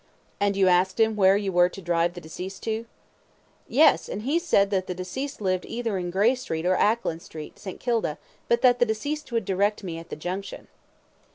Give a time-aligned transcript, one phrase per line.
[0.01, 0.07] Q.
[0.47, 2.79] And you asked him where you were to drive the deceased to?
[2.79, 2.85] A.
[3.67, 7.59] Yes; and he said that the deceased lived either in Grey Street or Ackland Street,
[7.59, 7.79] St.
[7.79, 8.17] Kilda,
[8.47, 10.69] but that the deceased would direct me at the Junction.